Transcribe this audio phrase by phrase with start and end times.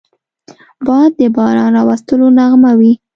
[0.85, 2.93] باد د باران راوستلو نغمه وي